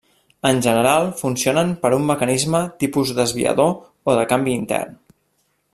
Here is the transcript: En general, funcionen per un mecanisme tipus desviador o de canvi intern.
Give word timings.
En 0.51 0.61
general, 0.67 1.03
funcionen 1.19 1.73
per 1.83 1.91
un 1.97 2.07
mecanisme 2.13 2.63
tipus 2.85 3.13
desviador 3.21 3.73
o 4.13 4.17
de 4.21 4.25
canvi 4.33 4.57
intern. 4.63 4.99